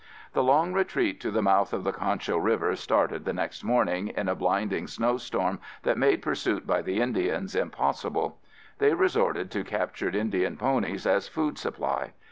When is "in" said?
4.07-4.27